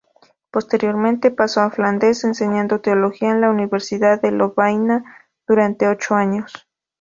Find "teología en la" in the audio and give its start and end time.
2.81-3.51